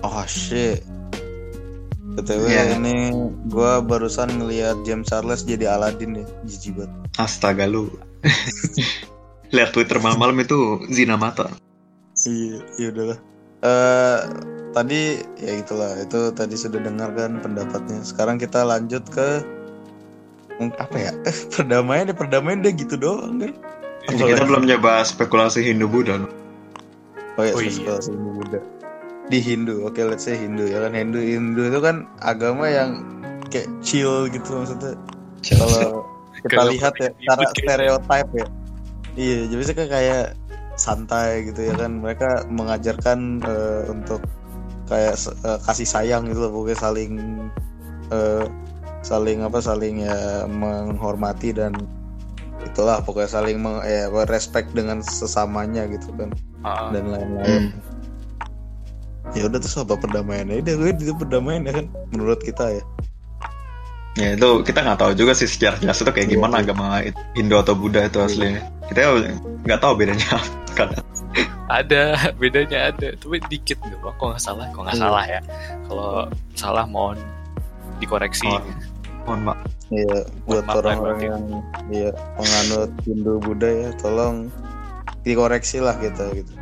Oh 0.00 0.24
shit. 0.26 0.82
BTW 2.14 2.46
Iya. 2.46 2.78
ini 2.78 3.10
gua 3.50 3.82
barusan 3.82 4.30
ngelihat 4.30 4.86
James 4.86 5.10
Charles 5.10 5.42
jadi 5.42 5.74
Aladdin 5.74 6.14
ya, 6.14 6.26
jijik 6.46 6.78
banget. 6.78 6.94
astaga 7.14 7.66
lu 7.66 7.90
lihat 9.54 9.70
Twitter 9.70 9.98
malam-malam 9.98 10.38
itu 10.40 10.58
zina 10.88 11.14
mata 11.14 11.46
Iya, 12.22 12.58
iya 12.78 12.88
udahlah. 12.88 13.18
Eh 13.60 14.18
tadi 14.70 15.00
ya 15.36 15.52
itulah, 15.58 15.98
itu 15.98 16.30
tadi 16.30 16.54
sudah 16.54 16.78
dengarkan 16.78 17.42
pendapatnya. 17.42 18.00
Sekarang 18.00 18.38
kita 18.38 18.62
lanjut 18.62 19.02
ke 19.10 19.42
apa 20.60 20.96
ya? 20.96 21.10
Eh, 21.26 21.36
perdamaian 21.50 22.10
deh, 22.10 22.16
perdamaian 22.16 22.58
deh 22.62 22.72
gitu 22.74 22.94
doang 22.94 23.42
kan. 23.42 23.52
Jadi 24.04 24.22
kita 24.36 24.44
belum 24.44 24.68
nyoba 24.68 25.02
spekulasi 25.02 25.64
Hindu 25.64 25.88
Buddha 25.88 26.20
loh. 26.20 26.32
Oh 27.40 27.42
iya, 27.42 27.52
Oh 27.56 27.62
iya. 27.64 27.96
Hindu 27.98 28.30
Buddha. 28.38 28.60
Di 29.32 29.38
Hindu, 29.40 29.88
oke 29.88 29.96
let's 30.04 30.28
say 30.28 30.36
Hindu 30.36 30.68
ya 30.68 30.84
kan. 30.84 30.92
Hindu 30.92 31.18
Hindu 31.18 31.72
itu 31.72 31.80
kan 31.80 32.04
agama 32.20 32.68
yang 32.68 33.00
kayak 33.48 33.68
chill 33.80 34.28
gitu 34.28 34.60
maksudnya. 34.60 34.94
Kalau 35.56 36.04
kita 36.44 36.62
lihat 36.68 36.92
ya 37.00 37.10
cara 37.32 37.42
kayak 37.48 37.52
stereotype 37.56 38.30
ya. 38.36 38.46
Iya, 39.14 39.38
jadi 39.46 39.62
kan 39.72 39.88
kayak 39.88 40.24
santai 40.76 41.48
gitu 41.48 41.60
ya 41.72 41.74
kan. 41.78 42.04
Mereka 42.04 42.50
mengajarkan 42.52 43.18
eh, 43.40 43.82
untuk 43.88 44.20
kayak 44.86 45.16
eh, 45.16 45.58
kasih 45.64 45.88
sayang 45.88 46.28
gitu 46.28 46.44
loh, 46.44 46.52
pokoknya 46.52 46.76
saling 46.76 47.12
eh, 48.12 48.44
saling 49.04 49.44
apa 49.44 49.60
saling 49.60 50.00
ya 50.02 50.48
menghormati 50.48 51.52
dan 51.52 51.76
itulah 52.64 53.04
pokoknya 53.04 53.28
saling 53.30 53.60
meng, 53.60 53.84
ya, 53.84 54.08
respect 54.24 54.72
dengan 54.72 55.04
sesamanya 55.04 55.84
gitu 55.86 56.08
kan 56.16 56.32
Ah, 56.64 56.88
dan 56.88 57.12
lain-lain. 57.12 57.44
Hmm. 57.44 57.68
Ya 59.36 59.44
udah 59.44 59.60
terus 59.60 59.76
apa 59.76 60.00
perdamaiannya? 60.00 60.64
Udah 60.64 60.74
gue 60.80 60.90
itu 60.96 61.12
perdamaian 61.12 61.68
ya 61.68 61.72
kan 61.76 61.86
menurut 62.08 62.40
kita 62.40 62.80
ya. 62.80 62.84
Ya 64.16 64.32
itu 64.32 64.64
kita 64.64 64.80
nggak 64.80 64.96
tahu 64.96 65.12
juga 65.12 65.36
sih 65.36 65.44
sejarah 65.44 65.76
jelas 65.82 66.00
itu 66.00 66.08
kayak 66.08 66.28
Iya, 66.30 66.34
gimana 66.38 66.54
iya. 66.56 66.64
agama 66.64 66.84
Hindu 67.36 67.60
atau 67.60 67.76
Buddha 67.76 68.08
itu 68.08 68.16
aslinya. 68.16 68.64
Kita 68.88 69.12
nggak 69.66 69.80
tahu 69.82 69.92
bedanya 69.98 70.28
kan. 70.72 70.88
ada 71.68 72.16
bedanya 72.40 72.94
ada, 72.94 73.12
tapi 73.18 73.36
dikit 73.52 73.76
doang. 73.84 74.14
Kok 74.16 74.24
nggak 74.32 74.40
salah? 74.40 74.64
Kok 74.72 74.80
nggak 74.88 74.96
Iya. 74.96 75.02
salah 75.04 75.24
ya? 75.28 75.40
Kalau 75.84 76.10
salah 76.56 76.84
mohon 76.88 77.18
dikoreksi. 77.98 78.48
Oh. 78.48 78.62
Mohon 79.24 79.40
maaf. 79.48 79.58
Iya, 79.88 80.16
buat 80.44 80.64
orang-orang 80.66 81.18
yang 81.20 81.42
iya 81.88 82.10
penganut 82.34 82.90
Hindu 83.04 83.36
Buddha 83.38 83.68
ya, 83.68 83.88
tolong 83.96 84.48
dikoreksi 85.22 85.80
lah 85.80 85.96
kita 85.96 86.28
gitu. 86.34 86.52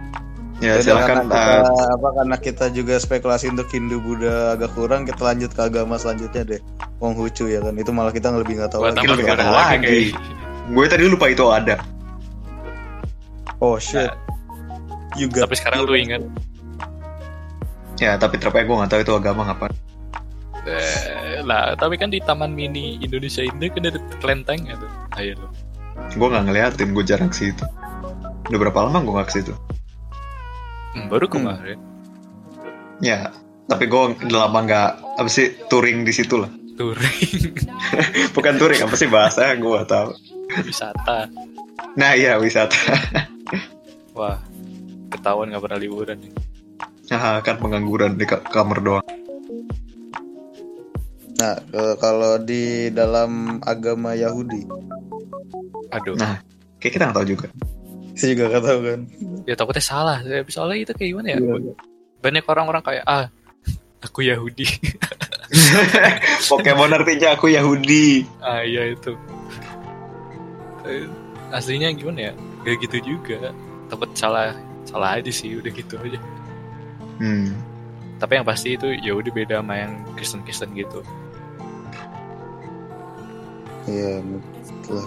Ya 0.63 0.79
Jadi 0.79 0.95
silakan. 0.95 1.07
karena 1.07 1.23
kita, 1.27 1.43
eh, 1.67 1.89
apa 1.91 2.09
karena 2.15 2.37
kita 2.39 2.65
juga 2.71 2.95
spekulasi 2.99 3.51
untuk 3.51 3.67
Hindu 3.67 3.99
Buddha 3.99 4.55
agak 4.55 4.71
kurang, 4.75 5.03
kita 5.03 5.19
lanjut 5.25 5.51
ke 5.51 5.59
agama 5.61 5.99
selanjutnya 5.99 6.43
deh. 6.47 6.61
Konghucu 6.99 7.51
ya 7.51 7.59
kan, 7.59 7.75
itu 7.75 7.91
malah 7.91 8.15
kita 8.15 8.31
lebih 8.31 8.63
nggak 8.63 8.71
tahu 8.71 8.87
Buat 8.87 8.95
lagi. 8.95 9.07
lebih 9.11 9.25
gimana 9.27 9.43
ada 9.43 9.51
lagi? 9.51 9.75
lagi. 9.75 10.01
gue 10.71 10.85
tadi 10.87 11.05
lupa 11.11 11.27
itu 11.27 11.45
ada. 11.51 11.77
Oh 13.59 13.75
shit, 13.77 14.11
you 15.15 15.27
got 15.27 15.47
Tapi 15.47 15.55
sekarang 15.59 15.83
lu 15.83 15.95
ingat 15.95 16.23
Ya 17.97 18.15
tapi 18.15 18.35
terpakai 18.35 18.67
gue 18.67 18.75
nggak 18.75 18.91
tahu 18.91 19.01
itu 19.03 19.13
agama 19.15 19.43
apa. 19.47 19.67
Eh, 20.63 21.43
lah, 21.43 21.75
tapi 21.75 21.97
kan 21.97 22.07
di 22.07 22.19
Taman 22.19 22.51
Mini 22.51 22.95
Indonesia 22.97 23.43
ini 23.43 23.67
kan 23.67 23.83
ada 23.83 23.99
kelenteng 24.19 24.63
ya 24.63 24.77
tuh. 24.77 24.91
Ayo 25.13 25.33
lo. 25.37 25.49
Gue 26.09 26.29
nggak 26.29 26.45
ngeliatin, 26.47 26.89
gue 26.93 27.05
jarang 27.05 27.29
ke 27.29 27.39
situ. 27.41 27.65
Udah 28.47 28.59
berapa 28.61 28.79
lama 28.81 28.99
gue 29.01 29.13
nggak 29.13 29.29
ke 29.29 29.35
situ? 29.35 29.53
Hmm, 30.93 31.07
baru 31.09 31.27
Hmm. 31.27 31.35
kemarin. 31.35 31.79
Ya, 32.99 33.35
tapi 33.67 33.85
gue 33.85 34.03
udah 34.23 34.41
lama 34.41 34.59
nggak 34.63 34.89
apa 35.19 35.27
sih 35.27 35.51
touring 35.67 36.03
di 36.03 36.13
situ 36.13 36.39
lah. 36.39 36.51
Touring 36.79 37.53
Bukan 38.37 38.55
touring, 38.57 38.81
apa 38.81 38.95
sih 38.95 39.07
bahasanya 39.07 39.55
gue 39.57 39.81
tahu. 39.85 40.11
wisata. 40.63 41.27
Nah 41.95 42.13
iya 42.13 42.37
wisata. 42.37 42.77
Wah, 44.17 44.39
ketahuan 45.09 45.51
nggak 45.51 45.61
pernah 45.61 45.79
liburan 45.79 46.17
nih. 46.17 46.33
Nah, 47.09 47.41
kan 47.41 47.57
pengangguran 47.57 48.15
di 48.15 48.25
ka- 48.25 48.41
kamar 48.43 48.79
doang. 48.79 49.05
Nah, 51.43 51.59
eh, 51.59 51.95
kalau 51.99 52.39
di 52.39 52.63
dalam 52.95 53.59
agama 53.67 54.15
Yahudi, 54.15 54.63
Aduh, 55.91 56.15
Nah. 56.15 56.39
Kayak 56.79 56.93
kita 56.95 57.03
nggak 57.05 57.17
tahu 57.19 57.27
juga. 57.29 57.47
saya 58.15 58.29
juga 58.33 58.45
nggak 58.49 58.65
tahu 58.65 58.79
kan. 58.85 59.01
ya 59.43 59.55
takutnya 59.57 59.83
salah. 59.83 60.19
Soalnya 60.47 60.79
itu 60.87 60.93
kayak 60.95 61.11
gimana 61.11 61.29
ya? 61.35 61.39
Iya. 61.43 61.73
Banyak 62.23 62.45
orang-orang 62.47 62.83
kayak 62.83 63.05
ah, 63.05 63.27
aku 64.01 64.23
Yahudi. 64.23 64.67
Pokemon 66.49 66.93
artinya 66.93 67.35
aku 67.35 67.51
Yahudi. 67.51 68.25
ah 68.41 68.63
iya 68.63 68.95
itu. 68.95 69.13
Eh, 70.85 71.07
Aslinya 71.53 71.93
gimana 71.93 72.31
ya? 72.31 72.33
Gak 72.65 72.77
gitu 72.83 73.17
juga. 73.17 73.53
Takut 73.91 74.09
salah 74.17 74.57
salah 74.89 75.21
aja 75.21 75.29
sih, 75.29 75.59
udah 75.59 75.71
gitu 75.71 75.95
aja. 76.01 76.19
Hmm. 77.21 77.53
Tapi 78.17 78.39
yang 78.41 78.47
pasti 78.47 78.75
itu 78.75 78.87
ya 78.99 79.13
udah 79.13 79.29
beda 79.31 79.55
sama 79.61 79.75
yang 79.77 79.93
Kristen-Kristen 80.17 80.73
gitu. 80.73 81.05
Iya, 83.87 84.23
betul. 84.23 85.03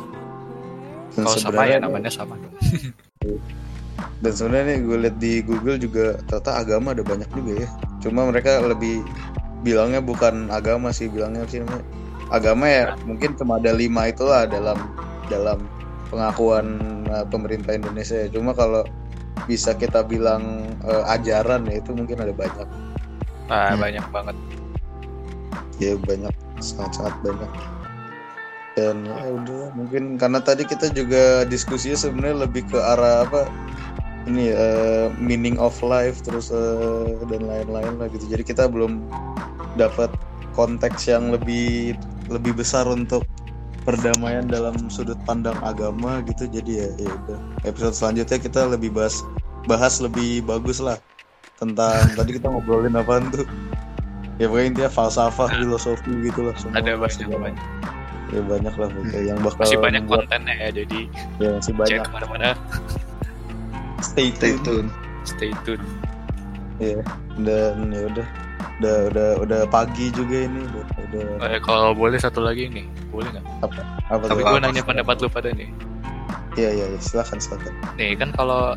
Dan 1.15 1.23
Kalau 1.23 1.39
sama 1.39 1.63
ya 1.63 1.77
namanya 1.79 2.11
sama 2.11 2.35
dong. 2.35 2.55
Dan 4.23 4.31
sebenarnya 4.35 4.75
nih 4.75 4.79
gue 4.83 4.97
lihat 5.07 5.17
di 5.23 5.33
Google 5.39 5.79
juga 5.79 6.19
ternyata 6.27 6.51
agama 6.59 6.91
ada 6.91 7.03
banyak 7.03 7.29
juga 7.31 7.63
ya. 7.63 7.69
Cuma 8.03 8.27
mereka 8.27 8.59
lebih 8.59 9.07
bilangnya 9.63 10.03
bukan 10.03 10.51
agama 10.51 10.91
sih, 10.91 11.07
bilangnya 11.07 11.47
sih 11.47 11.63
namanya 11.63 11.85
agama 12.33 12.65
ya 12.65 12.83
mungkin 13.05 13.37
cuma 13.37 13.61
ada 13.61 13.69
lima 13.69 14.09
itulah 14.09 14.49
dalam 14.49 14.77
dalam 15.29 15.69
pengakuan 16.09 16.81
uh, 17.09 17.25
pemerintah 17.27 17.75
Indonesia. 17.77 18.27
Cuma 18.29 18.51
kalau 18.53 18.83
bisa 19.45 19.75
kita 19.77 20.01
bilang 20.05 20.73
uh, 20.83 21.03
ajaran 21.11 21.67
ya 21.69 21.79
itu 21.81 21.91
mungkin 21.95 22.19
ada 22.21 22.33
banyak. 22.33 22.67
Nah, 23.49 23.77
Hmm. 23.77 23.77
banyak 23.77 24.05
banget. 24.09 24.35
Ya 25.77 25.93
banyak, 25.99 26.33
sangat-sangat 26.59 27.15
banyak. 27.21 27.51
Dan 28.75 29.07
ya 29.07 29.31
udah 29.31 29.71
mungkin 29.71 30.19
karena 30.19 30.43
tadi 30.43 30.67
kita 30.67 30.91
juga 30.91 31.47
diskusinya 31.47 31.95
sebenarnya 31.95 32.43
lebih 32.43 32.67
ke 32.67 32.75
arah 32.75 33.23
apa 33.23 33.47
ini 34.27 34.51
eh, 34.51 35.07
meaning 35.15 35.55
of 35.55 35.79
life 35.79 36.19
terus 36.19 36.51
eh, 36.51 37.15
dan 37.31 37.47
lain-lain 37.47 37.95
lah 37.95 38.11
gitu. 38.11 38.27
Jadi 38.27 38.43
kita 38.43 38.67
belum 38.67 38.99
dapat 39.79 40.11
konteks 40.59 41.07
yang 41.07 41.31
lebih 41.31 41.95
lebih 42.27 42.59
besar 42.59 42.83
untuk 42.89 43.23
perdamaian 43.87 44.43
dalam 44.49 44.75
sudut 44.91 45.17
pandang 45.23 45.55
agama 45.63 46.19
gitu. 46.27 46.43
Jadi 46.51 46.71
ya 46.83 46.89
ya 46.99 47.09
udah. 47.15 47.39
Episode 47.63 47.95
selanjutnya 47.95 48.37
kita 48.43 48.61
lebih 48.67 48.91
bahas 48.91 49.23
bahas 49.71 50.03
lebih 50.03 50.43
bagus 50.43 50.83
lah 50.83 50.99
tentang 51.55 52.11
tadi 52.11 52.35
kita 52.35 52.51
ngobrolin 52.51 52.99
apaan 52.99 53.31
tuh? 53.31 53.47
Ya 54.35 54.51
pokoknya 54.51 54.67
intinya 54.67 54.91
falsafah 54.91 55.47
filosofi 55.47 56.11
gitu 56.27 56.43
lah 56.43 56.55
semua. 56.59 56.83
Ada 56.83 56.99
banyak 56.99 57.39
banyak 57.39 57.94
ya 58.29 58.41
banyak 58.41 58.73
lah 58.73 58.87
pokoknya 58.89 59.21
yang 59.21 59.37
bakal 59.39 59.61
masih 59.61 59.77
banyak 59.77 60.01
membuat- 60.01 60.19
kontennya 60.25 60.55
ya 60.57 60.69
jadi 60.73 60.99
ya 61.37 61.49
masih 61.53 61.73
banyak. 61.73 61.89
cek 61.93 61.99
ke 62.01 62.11
mana-mana. 62.11 62.49
Stay 64.01 64.27
Stay 64.31 64.53
tune. 64.57 64.63
Tune. 64.63 64.89
stay 65.23 65.51
tune. 65.65 65.83
Ya 66.77 66.99
dan 67.39 67.89
ya 67.89 68.03
udah. 68.07 68.27
Udah 68.75 68.97
udah 69.07 69.29
udah 69.39 69.61
pagi 69.69 70.11
juga 70.11 70.43
ini. 70.43 70.67
Udah, 70.67 70.83
udah. 71.39 71.47
Eh, 71.47 71.61
kalau 71.63 71.95
boleh 71.95 72.19
satu 72.19 72.43
lagi 72.43 72.67
nih 72.67 72.83
boleh 73.07 73.31
nggak? 73.31 73.45
Apa? 73.63 73.81
Tapi 74.11 74.27
tuh? 74.35 74.43
gue 74.43 74.51
apa? 74.51 74.65
nanya 74.67 74.83
pendapat 74.83 75.15
lu 75.23 75.29
pada 75.31 75.49
nih. 75.55 75.69
Iya 76.55 76.69
iya 76.71 76.85
iya 76.91 76.99
silakan 76.99 77.39
silakan. 77.39 77.71
nih 77.95 78.15
kan 78.15 78.31
kalau 78.31 78.75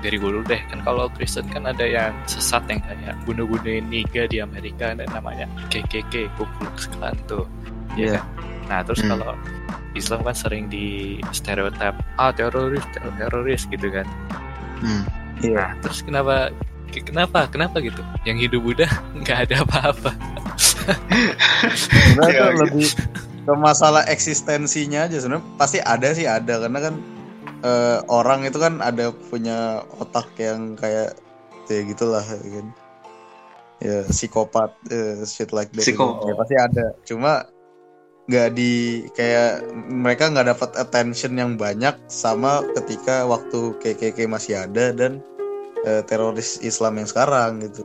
dari 0.00 0.16
gue 0.16 0.30
dulu 0.30 0.44
deh 0.44 0.60
kan 0.66 0.80
kalau 0.80 1.06
Kristen 1.10 1.44
kan 1.46 1.64
ada 1.64 1.82
yang 1.82 2.12
sesat 2.24 2.64
yang 2.66 2.80
kayak 2.80 3.14
bunuh-bunuhin 3.24 3.86
niga 3.86 4.24
di 4.24 4.40
Amerika 4.40 4.92
ada 4.92 5.04
namanya 5.08 5.44
KKK 5.68 6.32
Ku 6.34 6.44
Klux 6.56 6.88
Klan 6.88 7.16
tuh 7.24 7.44
Iya. 7.92 8.16
ya 8.16 8.20
kan? 8.20 8.24
nah 8.66 8.78
terus 8.80 9.00
Hmm. 9.00 9.10
kalau 9.14 9.34
Islam 9.92 10.22
kan 10.22 10.32
sering 10.32 10.64
di 10.66 10.86
stereotip 11.30 11.92
ah 12.14 12.30
teroris 12.30 12.84
teroris 13.18 13.66
gitu 13.66 13.88
kan 13.88 14.06
Hmm. 14.80 15.02
Iya. 15.38 15.56
nah 15.56 15.70
terus 15.80 16.00
kenapa 16.00 16.48
kenapa 16.90 17.46
kenapa 17.46 17.76
gitu 17.78 18.00
yang 18.24 18.36
hidup 18.36 18.62
Buddha 18.62 18.86
nggak 19.20 19.38
ada 19.46 19.56
apa-apa 19.62 20.10
Sebenarnya 21.70 22.30
Iya, 22.30 22.46
lebih 22.56 22.88
ke 23.40 23.52
masalah 23.56 24.04
eksistensinya 24.06 25.08
aja 25.08 25.16
sebenarnya 25.16 25.44
pasti 25.56 25.78
ada 25.80 26.08
sih 26.12 26.28
ada 26.28 26.60
karena 26.60 26.78
kan 26.78 26.94
eh, 27.60 27.98
orang 28.08 28.44
itu 28.44 28.56
kan 28.56 28.80
ada 28.80 29.12
punya 29.12 29.80
otak 29.96 30.32
yang 30.36 30.74
kayak 30.74 31.16
ya 31.66 31.80
gitulah 31.84 32.24
ya 32.24 32.38
kan. 32.60 32.66
Ya 33.80 33.96
psikopat 34.04 34.76
eh, 34.92 35.24
shit 35.24 35.52
like 35.52 35.72
that. 35.72 35.84
Psiko- 35.84 36.20
Ya, 36.28 36.34
pasti 36.36 36.56
ada. 36.56 36.86
Cuma 37.04 37.48
nggak 38.30 38.48
di 38.54 39.04
kayak 39.10 39.66
mereka 39.90 40.30
nggak 40.30 40.54
dapat 40.54 40.70
attention 40.78 41.34
yang 41.34 41.58
banyak 41.58 41.96
sama 42.06 42.62
ketika 42.78 43.26
waktu 43.26 43.74
KKK 43.80 44.28
masih 44.28 44.54
ada 44.60 44.92
dan 44.92 45.18
eh, 45.82 46.04
teroris 46.04 46.60
Islam 46.60 47.00
yang 47.00 47.08
sekarang 47.08 47.64
gitu. 47.64 47.82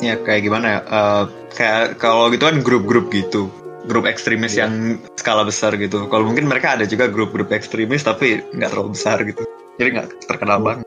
Ya 0.00 0.16
kayak 0.16 0.46
gimana 0.46 0.66
ya? 0.66 0.80
Eh, 0.86 1.24
kayak 1.52 1.98
kalau 1.98 2.30
gitu 2.30 2.46
kan 2.46 2.62
grup-grup 2.62 3.10
gitu, 3.12 3.50
grup 3.84 4.04
ekstremis 4.04 4.52
Iya. 4.52 4.66
yang 4.66 4.74
skala 5.14 5.42
besar 5.42 5.72
gitu. 5.74 6.04
Kalau 6.06 6.24
mungkin 6.24 6.44
mereka 6.44 6.74
ada 6.74 6.84
juga 6.84 7.06
grup-grup 7.06 7.48
ekstremis 7.48 8.02
tapi 8.02 8.44
nggak 8.50 8.68
terlalu 8.68 8.90
besar 8.92 9.22
gitu. 9.22 9.44
Jadi 9.76 9.88
nggak 9.94 10.08
terkenal 10.26 10.60
banget. 10.60 10.86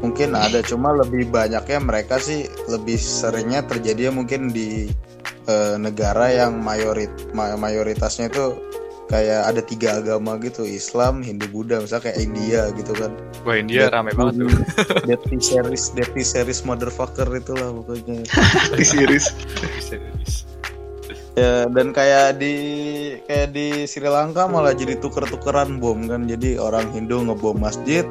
mungkin 0.00 0.32
ada 0.32 0.64
cuma 0.64 0.96
lebih 0.96 1.28
banyaknya 1.28 1.76
mereka 1.76 2.16
sih 2.16 2.48
lebih 2.66 2.96
seringnya 2.96 3.60
terjadi 3.62 4.08
mungkin 4.08 4.48
di 4.48 4.88
eh, 5.44 5.76
negara 5.76 6.32
yang 6.32 6.56
mayorit 6.56 7.12
ma- 7.32 7.52
mayoritasnya 7.54 8.32
itu 8.32 8.56
kayak 9.06 9.44
ada 9.44 9.60
tiga 9.60 10.00
agama 10.00 10.40
gitu 10.40 10.64
Islam 10.64 11.20
Hindu 11.20 11.52
Buddha 11.52 11.84
misalnya 11.84 12.08
kayak 12.08 12.18
India 12.18 12.72
gitu 12.72 12.96
kan 12.96 13.12
Wah 13.44 13.60
India 13.60 13.92
rame 13.92 14.14
banget 14.14 14.40
tuh 14.40 14.48
Dirty 15.04 15.36
series 15.36 15.92
Dirty 15.92 16.24
series 16.24 16.64
motherfucker 16.64 17.28
itulah 17.34 17.68
pokoknya 17.74 18.24
Di 18.72 18.84
series. 18.86 19.26
Ya 21.40 21.64
dan 21.72 21.96
kayak 21.96 22.36
di 22.36 22.54
kayak 23.24 23.56
di 23.56 23.88
Sri 23.88 24.04
Lanka 24.04 24.44
malah 24.44 24.76
jadi 24.76 25.00
tuker-tukeran 25.00 25.80
bom 25.80 26.04
kan. 26.04 26.28
Jadi 26.28 26.60
orang 26.60 26.92
Hindu 26.92 27.24
ngebom 27.24 27.56
masjid 27.56 28.04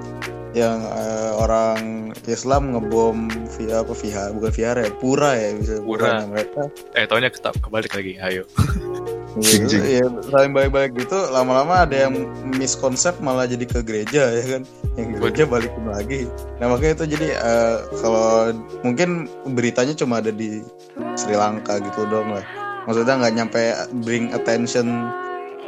yang 0.57 0.81
eh, 0.81 1.31
orang 1.37 2.09
Islam 2.25 2.73
ngebom 2.73 3.29
via 3.53 3.85
apa 3.85 3.93
via 3.93 4.33
bukan 4.33 4.49
vihara 4.49 4.81
ya 4.81 4.93
pura 4.97 5.37
ya 5.37 5.53
bisa 5.61 5.77
Pura. 5.85 6.25
mereka. 6.25 6.73
Eh 6.97 7.05
taunya 7.05 7.29
ketap 7.29 7.53
kebalik 7.61 7.93
lagi 7.93 8.17
ayo. 8.17 8.49
Jing, 9.37 9.69
gitu, 9.69 9.77
jing. 9.77 10.01
ya 10.01 10.05
saling 10.33 10.57
balik-balik 10.57 10.97
gitu 10.97 11.29
lama-lama 11.29 11.85
ada 11.85 12.09
yang 12.09 12.25
miskonsep 12.57 13.13
malah 13.21 13.45
jadi 13.45 13.61
ke 13.61 13.85
gereja 13.85 14.25
ya 14.25 14.57
kan. 14.57 14.61
Yang 14.97 15.07
gereja 15.21 15.43
balikin 15.45 15.85
lagi. 15.85 16.25
Nah 16.57 16.65
makanya 16.73 17.05
itu 17.05 17.05
jadi 17.13 17.27
eh, 17.37 17.77
kalau 18.01 18.57
mungkin 18.81 19.29
beritanya 19.53 19.93
cuma 19.93 20.17
ada 20.17 20.33
di 20.33 20.65
Sri 21.13 21.37
Lanka 21.37 21.77
gitu 21.77 22.09
dong 22.09 22.33
lah 22.33 22.68
maksudnya 22.89 23.21
nggak 23.21 23.33
nyampe 23.37 23.61
bring 24.01 24.33
attention 24.33 25.13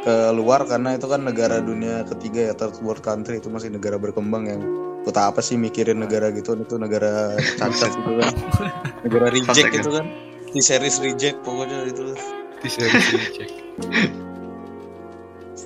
ke 0.02 0.34
luar 0.34 0.66
karena 0.66 0.98
itu 0.98 1.06
kan 1.06 1.22
negara 1.22 1.62
dunia 1.62 2.02
ketiga 2.10 2.50
ya 2.50 2.54
third 2.58 2.74
world 2.82 3.06
country. 3.06 3.38
Itu 3.38 3.46
masih 3.54 3.70
negara 3.70 3.94
berkembang 3.94 4.50
yang 4.50 4.58
kota 5.06 5.30
apa 5.30 5.38
sih 5.38 5.54
mikirin 5.54 6.02
negara 6.02 6.34
gitu? 6.34 6.58
Itu 6.58 6.82
negara 6.82 7.38
cacat 7.38 7.94
gitu 7.94 8.18
kan. 8.18 8.34
Negara 9.06 9.30
reject 9.30 9.70
gitu 9.70 9.90
kan. 9.94 10.10
Di 10.50 10.58
series 10.58 10.98
reject 10.98 11.38
pokoknya 11.46 11.86
itu. 11.86 12.18
Di 12.58 12.68
serius 12.68 13.06
cek 13.38 13.50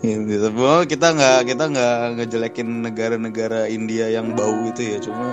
Gitu. 0.04 0.48
Kita 0.92 1.06
nggak 1.16 1.48
kita 1.48 1.64
nggak 1.72 2.20
ngejelekin 2.20 2.68
negara-negara 2.84 3.64
India 3.72 4.12
yang 4.12 4.36
bau 4.36 4.68
itu 4.68 4.84
ya. 4.84 5.00
Cuma 5.00 5.32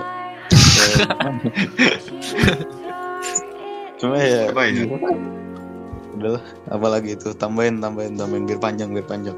ya, 4.24 4.48
cuma 4.48 4.64
ya. 4.64 4.88
Ya? 4.88 5.43
Udahlah 6.14 6.44
apalagi 6.70 7.18
itu 7.18 7.34
tambahin 7.34 7.82
tambahin 7.82 8.14
tambahin 8.14 8.44
biar 8.46 8.60
panjang 8.62 8.90
biar 8.94 9.06
panjang 9.06 9.36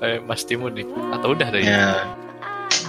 kayak 0.00 0.20
Mas 0.26 0.42
Timun 0.44 0.74
nih 0.74 0.86
atau 1.14 1.32
udah 1.32 1.48
tadi 1.48 1.64
Ya. 1.64 2.04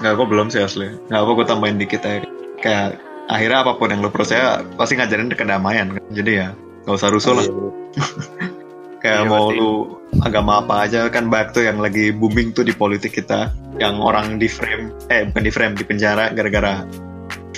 Nggak, 0.01 0.13
gue 0.19 0.27
belum 0.27 0.47
sih 0.51 0.60
asli. 0.60 0.91
Nggak 1.08 1.21
apa 1.23 1.31
gue 1.31 1.45
tambahin 1.47 1.77
dikit 1.79 2.01
ya. 2.03 2.23
Kayak 2.60 2.99
akhirnya 3.31 3.60
apa 3.63 3.71
pun 3.79 3.89
yang 3.91 4.01
lo 4.03 4.12
percaya 4.12 4.62
pasti 4.75 4.99
ngajarin 4.99 5.31
kedamaian 5.31 5.95
kan. 5.95 6.03
Jadi 6.12 6.31
ya 6.36 6.51
nggak 6.84 6.95
usah 6.99 7.10
rusuh 7.13 7.34
lah. 7.38 7.45
Iya. 7.45 7.69
Kayak 9.05 9.21
Iya, 9.21 9.29
mau 9.29 9.53
lu 9.53 10.01
agama 10.25 10.65
apa 10.65 10.89
aja 10.89 11.05
kan 11.13 11.29
banyak 11.29 11.53
tuh 11.53 11.62
yang 11.62 11.77
lagi 11.77 12.10
booming 12.10 12.58
tuh 12.58 12.65
di 12.65 12.73
politik 12.73 13.13
kita. 13.13 13.53
Yang 13.77 13.95
orang 14.01 14.41
di 14.41 14.49
frame, 14.49 14.89
eh 15.13 15.29
bukan 15.29 15.43
di 15.45 15.51
frame, 15.53 15.73
di 15.77 15.86
penjara 15.86 16.34
gara-gara 16.34 16.81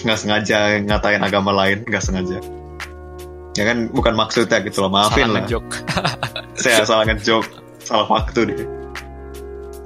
nggak 0.03 0.19
sengaja 0.19 0.83
ngatain 0.83 1.23
agama 1.23 1.55
lain, 1.55 1.87
nggak 1.87 2.03
sengaja. 2.03 2.43
Ya 3.57 3.65
kan 3.65 3.89
bukan 3.89 4.13
maksudnya 4.13 4.61
gitu 4.61 4.85
loh, 4.85 4.91
maafin 4.93 5.25
salah 5.25 5.33
lah. 5.33 5.43
ngejok 5.49 5.65
Saya 6.61 6.85
salah 6.85 7.03
ngejok, 7.09 7.45
salah 7.81 8.07
waktu 8.07 8.39
deh. 8.53 8.59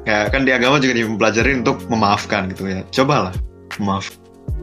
Ya 0.03 0.27
kan 0.27 0.43
di 0.43 0.51
agama 0.51 0.81
juga 0.83 0.99
dipelajarin 0.99 1.63
untuk 1.63 1.79
memaafkan 1.87 2.51
gitu 2.51 2.67
ya. 2.67 2.83
Cobalah 2.91 3.31
maaf, 3.79 4.11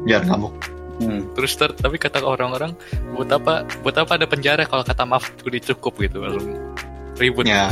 biar 0.05 0.29
ngamuk. 0.29 0.53
Hmm. 0.99 1.31
terus 1.31 1.55
ter, 1.55 1.71
tapi 1.79 1.95
kata 1.95 2.27
orang-orang 2.27 2.75
buat 3.15 3.31
apa 3.31 3.63
buat 3.87 3.95
apa 3.95 4.19
ada 4.19 4.27
penjara 4.27 4.67
kalau 4.67 4.83
kata 4.83 5.07
maaf 5.07 5.31
udah 5.47 5.63
cukup 5.71 5.95
gitu 6.03 6.27
langsung 6.27 6.59
ribut 7.23 7.47
Ya, 7.47 7.71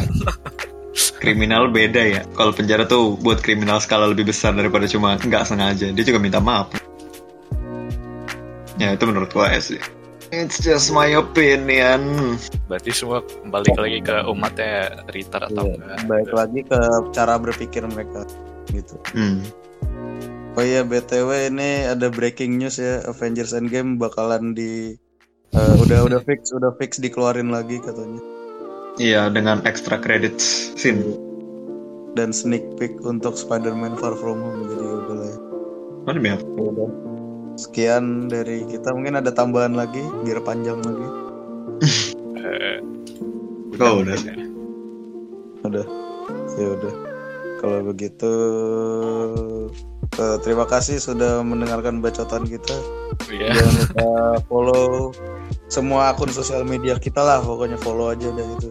kriminal 1.23 1.71
beda 1.71 2.03
ya. 2.03 2.23
Kalau 2.39 2.55
penjara 2.55 2.87
tuh 2.87 3.19
buat 3.19 3.43
kriminal 3.43 3.83
skala 3.83 4.11
lebih 4.11 4.31
besar 4.31 4.55
daripada 4.55 4.87
cuma 4.87 5.19
nggak 5.19 5.43
sengaja. 5.43 5.91
Dia 5.91 6.05
juga 6.07 6.23
minta 6.23 6.39
maaf. 6.39 6.71
Ya 8.77 8.93
itu 8.93 9.05
menurut 9.09 9.33
gue 9.33 9.49
sih. 9.59 9.81
It's 10.29 10.59
just 10.59 10.91
my 10.91 11.07
opinion. 11.13 12.35
berarti 12.67 12.91
semua 12.91 13.23
kembali 13.23 13.71
lagi 13.73 14.01
ke 14.03 14.17
umatnya 14.27 14.75
Ritter 15.09 15.39
atau 15.41 15.65
Iya, 15.65 15.79
enggak 15.79 16.01
baik 16.05 16.31
lagi 16.31 16.61
ke 16.67 16.79
cara 17.11 17.35
berpikir 17.37 17.87
mereka 17.87 18.27
gitu 18.69 18.99
Hmm. 19.15 19.47
oh 20.53 20.65
iya 20.65 20.83
btw 20.83 21.31
ini 21.47 21.87
ada 21.87 22.11
breaking 22.11 22.59
news 22.59 22.75
ya 22.77 23.07
Avengers 23.07 23.53
Endgame 23.53 23.95
bakalan 23.95 24.51
di 24.51 24.99
eh, 25.53 25.75
udah 25.79 26.03
udah 26.03 26.21
fix 26.21 26.51
udah 26.51 26.75
fix 26.75 26.99
dikeluarin 26.99 27.49
lagi 27.49 27.79
katanya 27.79 28.19
Iya 28.97 29.29
dengan 29.29 29.63
extra 29.63 29.95
credits 29.97 30.75
scene. 30.75 31.05
dan 32.13 32.33
sneak 32.33 32.65
peek 32.75 32.99
untuk 33.01 33.37
Spider-Man 33.37 33.95
Far 33.95 34.17
From 34.17 34.41
Home 34.41 34.67
jadi 34.67 34.87
udah 35.05 35.17
lah 36.03 36.13
demi 36.13 36.31
apa? 36.31 36.41
Ya 36.41 36.65
udah. 36.67 36.89
Sekian 37.57 38.29
dari 38.29 38.69
kita 38.69 38.93
mungkin 38.93 39.17
ada 39.17 39.33
tambahan 39.33 39.73
lagi 39.73 40.05
biar 40.23 40.41
panjang 40.41 40.79
lagi. 40.81 41.09
Eh, 42.37 42.79
Oh, 43.77 44.01
udah. 44.01 44.17
Udah. 45.63 45.85
Ya 46.57 46.69
udah. 46.73 46.95
Kalau 47.57 47.81
begitu 47.85 48.33
eh, 50.17 50.37
terima 50.41 50.65
kasih 50.65 50.97
sudah 50.97 51.41
mendengarkan 51.41 52.01
bacotan 52.01 52.45
kita. 52.45 52.77
Iya. 53.29 53.53
Jangan 53.53 53.75
lupa 53.77 54.09
follow 54.49 55.13
semua 55.67 56.15
akun 56.15 56.31
sosial 56.31 56.63
media 56.63 56.97
kita 56.97 57.21
lah 57.21 57.43
pokoknya 57.43 57.77
follow 57.77 58.13
aja 58.13 58.29
udah 58.29 58.47
gitu. 58.57 58.69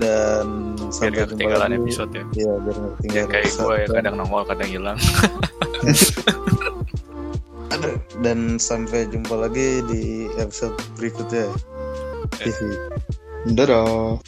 Dan 0.00 0.74
biar 0.74 0.90
sampai 0.90 1.10
jumpa 1.12 1.30
ketinggalan 1.36 1.68
lagi. 1.68 1.78
episode 1.84 2.10
ya 2.10 2.24
Iya, 2.32 2.52
biar 2.58 2.74
nggak 2.74 2.90
ya 2.90 2.96
ketinggalan 2.96 3.28
kayak 3.30 3.46
gue 3.52 3.74
ya 3.76 3.86
kadang 3.92 4.14
nongol 4.18 4.42
kadang 4.42 4.68
hilang. 4.68 4.98
Dan 8.22 8.56
sampai 8.62 9.10
jumpa 9.10 9.34
lagi 9.34 9.82
di 9.90 10.30
episode 10.38 10.78
berikutnya. 10.94 11.50
Hihi. 12.38 12.70
Dadah. 13.52 14.22